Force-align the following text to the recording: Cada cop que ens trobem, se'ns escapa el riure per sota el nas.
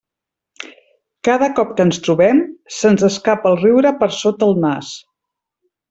Cada 1.27 1.49
cop 1.59 1.75
que 1.79 1.87
ens 1.89 2.01
trobem, 2.07 2.41
se'ns 2.79 3.05
escapa 3.11 3.53
el 3.55 3.61
riure 3.63 3.93
per 4.03 4.13
sota 4.25 4.49
el 4.51 4.59
nas. 4.67 4.93